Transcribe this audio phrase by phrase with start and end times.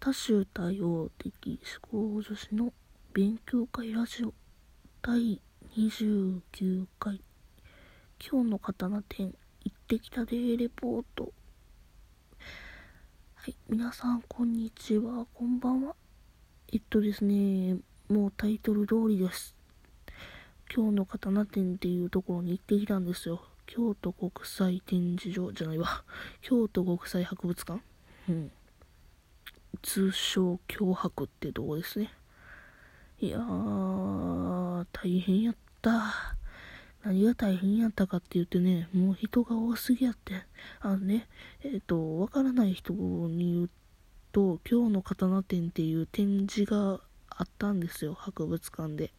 [0.00, 2.72] 多種多様的思考女子の
[3.12, 4.32] 勉強会ラジオ。
[5.02, 5.40] 第
[5.76, 7.20] 29回。
[8.24, 9.34] 今日の刀店
[9.64, 11.32] 行ってきたでレポート。
[13.34, 15.26] はい皆さんこんにちは。
[15.34, 15.96] こんばんは。
[16.72, 17.76] えっとですね
[18.08, 19.56] もうタイトル通りです。
[20.72, 23.42] 今日の刀店っていうところに行ってきたんですよ。
[23.66, 26.04] 京都国際展示場じゃないわ。
[26.40, 27.80] 京都国際博物館。
[28.28, 28.52] うん。
[29.82, 32.12] 通称脅迫ってとこですね。
[33.20, 36.36] いやー、大変やった。
[37.04, 40.34] 何が大変やったかって言ってね、もう人が多すぎやって。
[40.80, 41.28] あのね、
[41.62, 43.70] えっ、ー、と、わからない人に言う
[44.32, 47.00] と、今日の刀展っていう展示が
[47.30, 49.12] あったんですよ、博物館で。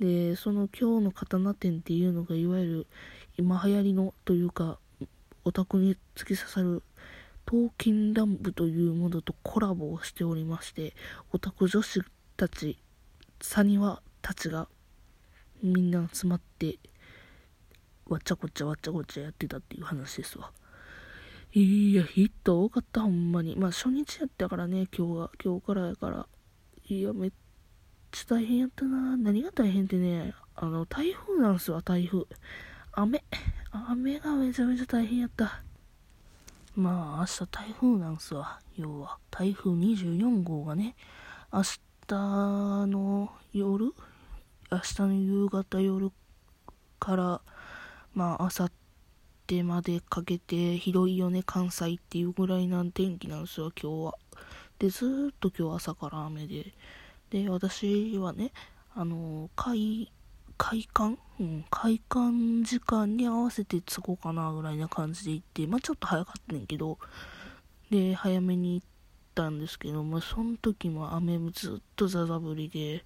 [0.00, 2.86] で、その今日の刀展っていうのが、いわゆる
[3.36, 4.78] 今流行りのというか、
[5.44, 6.82] オタクに突き刺さる
[7.44, 10.94] トーキンランプというものとコラボをしておりまして、
[11.32, 12.02] オタク女子
[12.36, 12.78] たち、
[13.40, 14.68] サニワたちが
[15.62, 16.78] みんな集まって、
[18.06, 20.50] わっちゃこっちゃわっちゃこっちゃやってたっていう話ですわ。
[21.54, 23.56] いや、ヒット多かった、ほんまに。
[23.56, 26.26] まあ、初日やったからね、今日が、今日からやから。
[26.88, 27.32] いや、めっ
[28.10, 29.16] ちゃ大変やったな。
[29.18, 32.24] 何が大変ってね、あの、台風なんすわ、台風。
[32.92, 33.22] 雨。
[33.70, 35.62] 雨がめちゃめちゃ大変やった。
[36.74, 38.58] まあ、明日台風なんすわ。
[38.76, 40.96] 要は、台風24号がね、
[41.52, 41.62] 明
[42.06, 43.92] 日の夜、
[44.70, 46.10] 明日の夕方夜
[46.98, 47.40] から、
[48.14, 48.70] まあ、明後
[49.46, 54.14] 日までかけて、ひどいよね、関西っていうぐらいな天気なんですよ、今日は。
[54.78, 56.72] で、ずーっと今日朝から雨で。
[57.28, 58.50] で、私はね、
[58.94, 60.10] あの、海、
[60.62, 61.18] 開館？
[61.40, 66.98] うん、開館時間に合わせて着こうかなぐらいな感じで行って、まあちょっと早かったねんけど、
[67.90, 68.86] で、早めに行っ
[69.34, 73.04] たんですけど、まあその時も雨もずっとザザ降りで、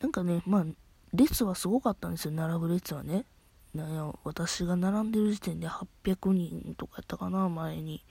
[0.00, 0.64] なんかね、まあ、
[1.14, 3.24] 列はすごかったんですよ、並ぶ列はね。
[3.74, 8.04] なんや、私が並んでる時点で800人とかやったかな、前に。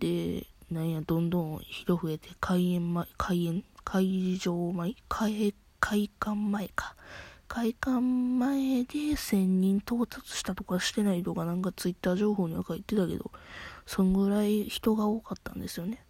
[0.00, 6.94] で、なんや、どんどん人増えて、開園前、開園会場前開、開館前か。
[7.48, 13.32] 開館前で1000人到達したとかしてないとかなんかツイッター情報には書いてたけど、
[13.86, 16.04] そんぐらい人が多かったんですよね。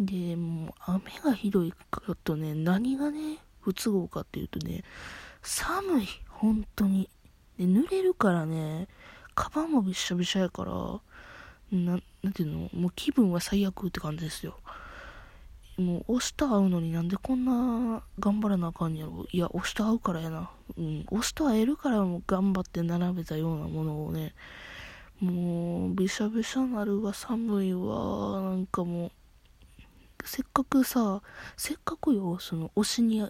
[0.00, 4.82] で、もう雨がひどいかとね、何がね、不都合かっていうとね、
[5.42, 7.08] 寒い、本当に。
[7.56, 8.88] で、濡れるからね、
[9.34, 10.72] カバンもびしゃびしゃやから、
[11.70, 14.58] な、なんていうの、もう気分は最悪って感じですよ。
[15.78, 19.26] もう押した合うのになんでこんな頑張らなあかんやろ。
[19.30, 20.50] いや押した合うからやな。
[20.76, 21.06] うん。
[21.10, 24.34] 押した合えるからもう頑張って並べたようなものをね
[25.20, 28.40] もうびしゃびしゃなるわ寒いわ。
[28.42, 29.10] なんかもう
[30.24, 31.22] せっかくさ
[31.56, 33.22] せっかくよその推しに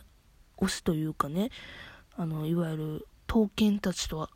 [0.56, 1.50] 推しというかね
[2.16, 4.30] あのいわゆる刀剣たちとは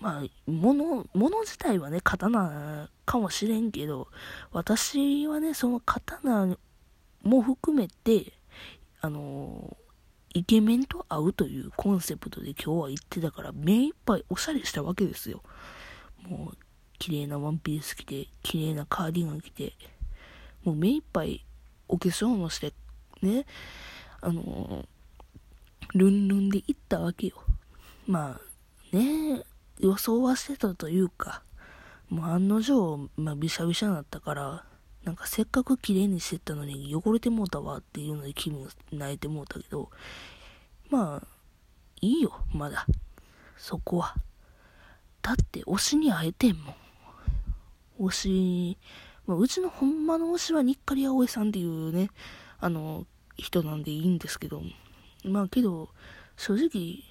[0.00, 4.08] まあ、物、物自体はね、刀かもしれんけど、
[4.52, 6.58] 私はね、その刀
[7.24, 8.32] も含めて、
[9.00, 9.76] あの
[10.34, 15.42] イケメンと会うというコンセプトで今日は行ってたから、目いっぱいおしゃれしたわけですよ。
[16.28, 16.56] もう、
[16.98, 19.74] 綺麗なワンピース着て、綺麗なカーディガン着て、
[20.64, 21.44] もう目いっぱい
[21.88, 22.72] お化粧もして、
[23.22, 23.46] ね、
[24.20, 24.86] あの
[25.94, 27.36] ルンルンで行ったわけよ。
[28.06, 28.40] ま
[28.92, 29.44] あ、ね、
[29.78, 31.42] 予想はしてたというか、
[32.08, 34.64] もう案の定、まあ、びしゃびしゃになったから、
[35.04, 39.90] なんかせっかく綺麗にしてたのに汚れてもうたわっていうので気分泣いてもうたけど、
[40.90, 41.26] まあ、
[42.00, 42.86] いいよ、まだ。
[43.56, 44.14] そこは。
[45.22, 46.74] だって推しに会えてんもん。
[48.08, 48.78] 推し、
[49.26, 52.10] まあ、うちのほんまの推しはニッカリ葵さんっていうね、
[52.58, 54.62] あの、人なんでいいんですけど、
[55.24, 55.90] まあけど、
[56.36, 57.02] 正直、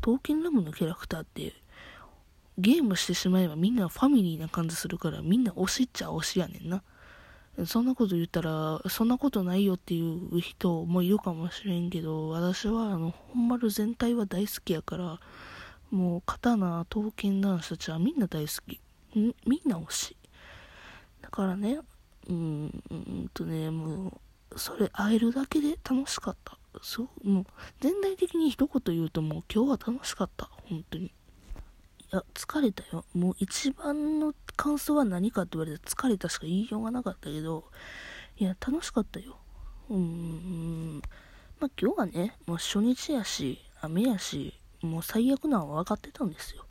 [0.00, 1.54] 刀剣ラムのキャラクターって、
[2.58, 6.82] ゲームしてしまえばみんなファミリーな感じするからみんな推しっちゃ推しやねんな。
[7.66, 15.20] そんなこと言ったら、そんなことないよっていう人もいるかもしれんけど、私はあの、本丸全体は大好きやから、
[15.90, 18.80] もう、刀、刀剣男子たちはみんな大好き。
[19.18, 19.34] ん？
[19.46, 20.16] みんな推し。
[21.20, 21.80] だからね、
[22.28, 24.18] うん、うんとね、も
[24.50, 26.56] う、それ会えるだけで楽しかった。
[26.80, 27.44] そう、もう、
[27.80, 30.48] 全体的に一言言うともう今日は楽しかった。
[30.70, 31.12] 本当に。
[32.12, 33.06] いや、疲れたよ。
[33.14, 37.64] もう一番の感想は何かって言われたら疲れたしか言いようがなかったけど、
[38.36, 39.38] いや、楽しかったよ。
[39.88, 41.02] うーん。
[41.58, 46.66] まあ今日はね、もう初日やし、雨やし、もう最悪なのは分かってたんですよ。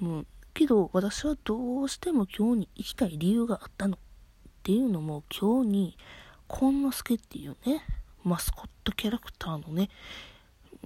[0.00, 3.96] もう、けど、私はどうしても今日に行きたい理由があったの。
[3.96, 3.98] っ
[4.62, 5.98] ていうのも、今日に、
[6.46, 7.82] こんのすけっていうね、
[8.22, 9.88] マスコットキャラクターのね、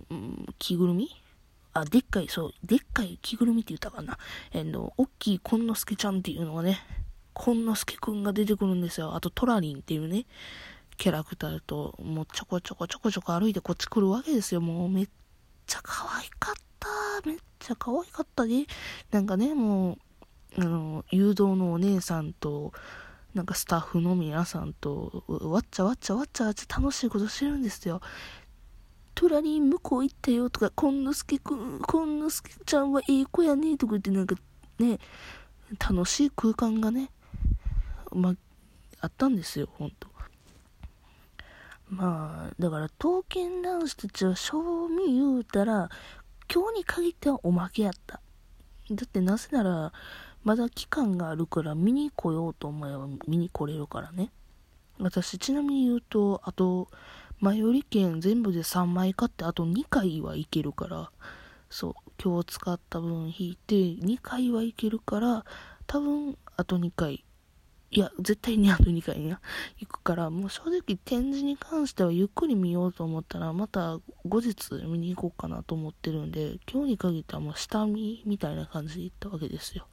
[0.08, 1.10] うん、着ぐるみ
[1.72, 4.18] あ、でっかい、そう、でっかい着ぐるみって言ったかな。
[4.52, 6.78] えの、おっきいこんのすけちゃんっていうのがね、
[7.32, 9.14] こんのすけくんが出てくるんですよ。
[9.14, 10.26] あと、トラリンっていうね、
[10.96, 14.60] キャラクターと、もうちょこちょこちょこちょこ歩いてこっち来るわけですよ。
[14.60, 15.08] もうめっ
[15.66, 16.88] ちゃ可愛かった。
[17.24, 18.66] めっちゃ可愛かったね。
[19.10, 19.92] なんかね、も
[20.58, 22.72] う、あの、誘導のお姉さんと、
[23.34, 28.00] なんかスタッフの皆さんと、わっちゃわっちゃわっちゃわっちゃ楽しいことしてるんですよ。
[29.14, 34.36] トラリン向こう行ったよとか、こんのすけくん、こんのすけちゃんはいい子やねとか言ってなんか
[34.78, 34.98] ね、
[35.78, 37.10] 楽しい空間がね、
[38.12, 38.34] ま
[39.00, 40.08] あったんですよ、ほんと。
[41.90, 45.90] まあ、だから、刀剣男子たちは、賞味言うたら、
[46.52, 48.20] 今日に限ってはおまけやった。
[48.90, 49.92] だってなぜなら、
[50.44, 54.30] まだ期間があるから見に来ようと思えば見に来れるからね。
[54.98, 56.88] 私、ちなみに言うと、あと、
[57.40, 61.10] 前売り券全部で3枚買って、あと2回はいけるから、
[61.68, 65.44] そう、今日使った分引いて、2回はいけるから、
[65.86, 67.24] 多分、あと2回
[67.92, 69.34] いや、絶対にあと2回に
[69.78, 79.88] 行くから、もう正直展示に関してはゆっくり見ようと思ったら、また後日見に行こうかなと思ってるんで、今日に限ってはもう下見みたいな感じで行ったわけですよ。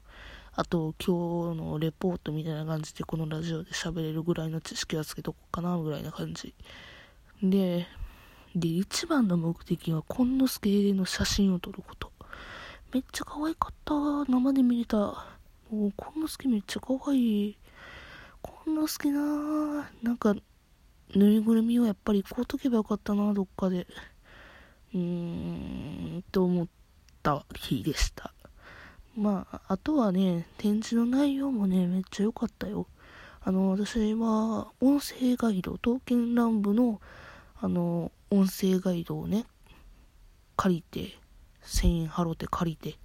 [0.54, 6.54] あと、今日のレポートみたいな感じでこのラジオで喋れるぐらいの知識はつけとこうかな、ぐらいな感じ。
[7.44, 7.86] で、
[8.56, 12.12] で、一番の目的は、こんのすけの写真を撮ること。
[12.94, 13.94] めっちゃ可愛かった。
[14.32, 14.98] 生で見れた。
[14.98, 17.58] もう、こんのすけめっちゃ可愛い。
[18.42, 20.34] こんな好きななんか、
[21.16, 23.86] ぬいぐるみをやっぱり買うとけばよかったな、どっかで。
[24.96, 26.68] うーん、と思っ
[27.22, 28.34] た日でした。
[29.16, 32.88] まあ、あとはね、展示の内容もね、めっちゃ良かったよ。
[33.42, 37.00] あの、私は、音声ガイド、刀剣乱舞の、
[37.60, 39.46] あの、音声ガイドをね、
[40.56, 41.18] 借りて、
[41.64, 43.00] 1000円払って借りて、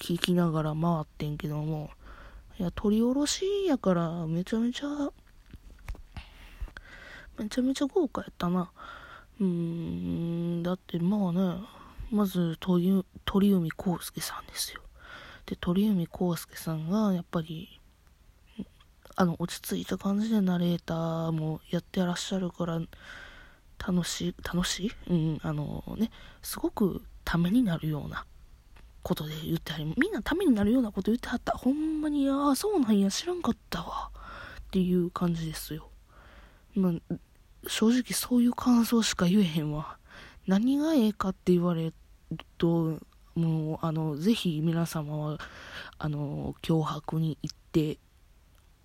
[0.00, 1.90] 聞きながら回ってんけども、
[2.58, 5.10] いや、取り下ろしやから、めちゃめちゃ、
[7.38, 8.70] めちゃめちゃ豪華やったな。
[9.38, 11.60] うーん、だってまあね、
[12.10, 14.80] まず鳥、鳥海康介さんですよ。
[15.46, 17.80] で、鳥海康介さんが、やっぱり、
[19.16, 22.80] あの、落ち着いた感じでナレーターもやってらっしゃるから、
[23.86, 24.92] 楽しい、楽しい？
[25.08, 26.10] うん、あのね、
[26.42, 28.26] すごくためになるような
[29.02, 31.56] ことで言ってはり、みんなためになるようなこと言ってはった。
[31.56, 34.10] ほんまに、ああ、そうなんや、知らんかったわ。
[34.60, 35.88] っていう感じですよ。
[36.74, 37.14] まあ、
[37.66, 39.96] 正直そういう感想しか言えへんわ。
[40.46, 41.94] 何がええかって言われる
[42.58, 42.98] と、
[43.34, 45.38] もう、あの、ぜひ皆様は、
[45.98, 47.98] あの、脅迫に行って、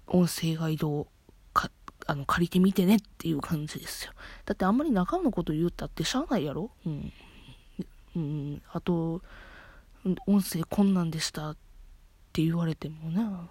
[0.07, 1.09] 音声ガイドをか、
[2.07, 4.13] あの、借りてみてねっていう感じですよ。
[4.45, 6.71] だってあんまり中のこと言ったってしゃあないやろ？
[6.85, 7.13] うん。
[8.15, 8.61] うん。
[8.71, 9.21] あと、
[10.27, 11.57] 音声こんなんでしたっ
[12.31, 13.49] て言われてもな、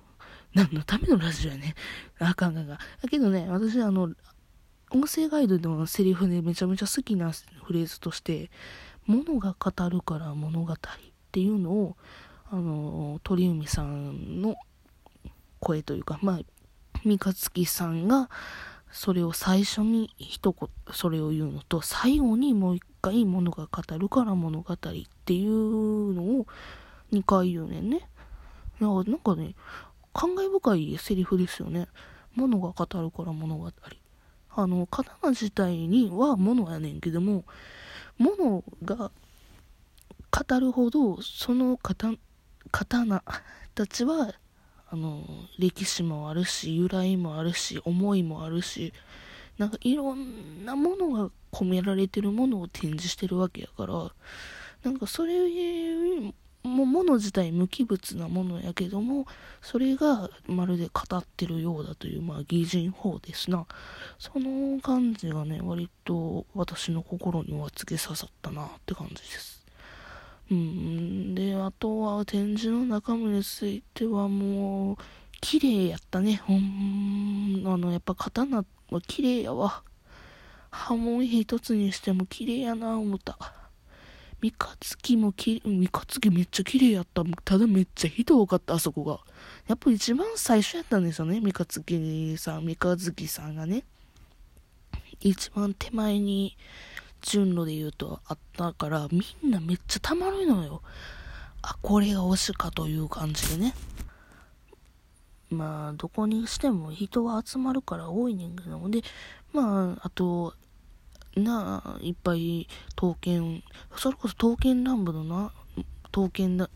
[0.55, 1.75] 何のためのラジオやね。
[2.21, 2.79] あかんかんが。
[3.03, 4.11] だけどね、私、あの、
[4.91, 7.33] 音声ガイドのセリフでめちゃめちゃ好きな
[7.65, 8.50] フレーズとして、
[9.07, 10.77] 物が語るから物語っ
[11.33, 11.97] ていうのを、
[12.50, 14.55] あの、鳥海さんの
[15.59, 16.41] 声というか、まあ、
[17.05, 18.31] 三日月さんが、
[18.90, 24.76] それを最初に一言、それを言うのと、最後にもう一回物が語るから物語っ
[25.25, 26.47] ていうのを
[27.12, 28.09] 2回言うねんね。
[28.81, 29.55] なんかね、
[30.12, 31.88] 感慨深いセリフですよね。
[32.35, 33.71] 物が語るから物語。
[34.57, 37.45] あの、刀自体には物やねんけども、
[38.17, 39.11] 物が
[40.31, 42.17] 語るほど、その刀
[43.75, 44.35] たちは
[44.95, 45.25] あの、
[45.59, 48.93] 歴史もあるし、由来もあるし、思いもあるし、
[49.59, 54.13] なんかいろんなものが込められてるものを展示してるわけやから、
[54.85, 55.33] なんかそれ
[56.63, 59.27] ももの自体無機物なものやけども、
[59.61, 63.67] それがまるで語ってるようだという、まあ擬人法ですな。
[64.21, 69.63] その感じがね、割と私の心にはつけ刺さったなって感じです。
[70.51, 74.97] うん、で、あとは展示の中身についてはもう、
[75.41, 76.37] 綺麗やったね。
[76.37, 79.83] ほん、あの、やっぱ刀は綺麗やわ。
[80.71, 83.39] 刃文一つにしても綺麗やな、思った。
[84.41, 87.23] 三日月もき、三日月めっちゃ綺麗やった。
[87.45, 89.21] ただめっちゃ人多かった、あそこが。
[89.67, 93.85] やっぱ一番最初やったんですよね、三日月さん、三日月さんがね。
[95.21, 96.57] 一番手前に、
[97.25, 100.83] 順路で言うとあったから、みんなめっちゃたまるのよ。
[101.62, 103.75] あ、これが推しかという感じでね。
[105.50, 109.02] まあ、どこにしても人は集まるから多いねんけど、で、
[109.52, 110.54] まあ、あと、
[111.37, 113.62] なあ、いっぱい刀剣、
[113.97, 115.52] それこそ刀剣乱舞のな、
[116.04, 116.69] 刀剣だ、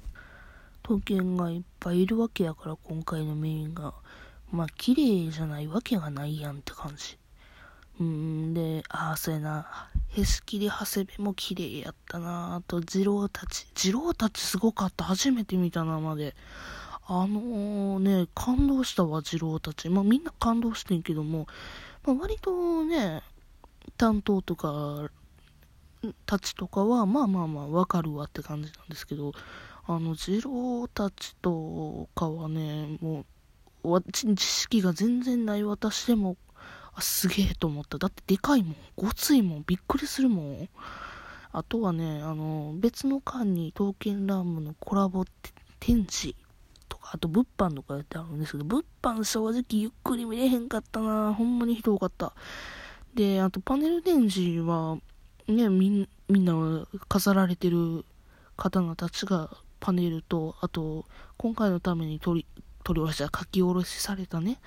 [0.82, 3.94] 刀剣がいっぱいいるわけやから、今回のメインが。
[4.50, 7.18] まあ、綺麗じゃないわけがないやんって感じ。
[8.00, 9.88] うんで、ああ、そうやな。
[10.10, 12.56] へしきり長谷部も綺麗やったな。
[12.56, 13.66] あと、次郎たち。
[13.74, 15.04] 次郎たちすごかった。
[15.04, 16.36] 初めて見たな、まで。
[17.06, 19.88] あのー、ね、感動したわ、次郎たち。
[19.88, 21.46] まあ、みんな感動してんけども、
[22.04, 23.22] まあ、割とね、
[23.96, 25.10] 担当とか、
[26.26, 29.32] たちとかは、まあまあまあ、わかるわって感じなんですけど、
[29.86, 33.24] あの、次郎たちとかはね、も
[33.82, 36.36] う、知識が全然ない私でも、
[36.98, 37.98] あ、すげえと思った。
[37.98, 38.76] だってでかいもん。
[38.96, 39.64] ごついもん。
[39.66, 40.68] びっくりするもん。
[41.52, 45.24] あとはね、あの、別の館に刀剣乱舞のコラボ
[45.80, 46.36] 展示
[46.88, 52.34] とかあと物販とかやってあるんですけど、物販正直ゆっくり見れへんかったなほんまに人多かった。
[53.14, 54.98] で、あとパネル展示は、
[55.46, 58.04] ね、みんみんな飾られてる
[58.56, 59.50] 方々たちが
[59.80, 64.60] パネルと、あと、今回のために取り、取り下ろした、書き下ろしされたね、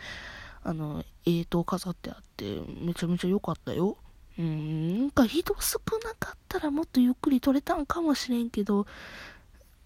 [0.63, 3.97] あの、えと飾ってあって、めちゃめちゃ良かったよ。
[4.39, 8.87] うん、なんか人少なかったらもっとゆっくり撮れたんかもしれんけど、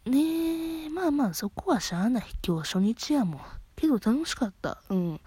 [0.06, 2.26] ねえ、まあまあそこはしゃあない。
[2.46, 3.42] 今日初日やもん。
[3.76, 4.82] けど楽しかった。
[4.90, 5.22] うん。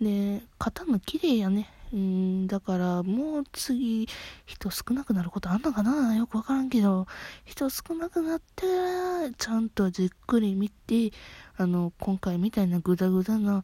[0.00, 1.70] で、肩も綺麗やね。
[1.92, 4.08] うん、だからもう次、
[4.44, 6.16] 人少なくなることあんのかな？
[6.16, 7.06] よくわからんけど、
[7.44, 8.66] 人少なくなって、
[9.38, 11.12] ちゃんとじっくり見て、
[11.56, 13.62] あの、今回みたいなグダグダな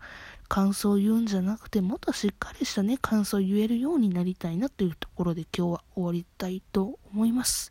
[0.53, 7.71] 感想を言うんじゃなくて、もっとしっかりしたね、感想を言えるようになりたいなというところで今日は終わりたいと思います。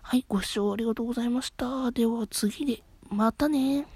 [0.00, 1.90] はい、ご視聴ありがとうございました。
[1.90, 3.86] では次で、またね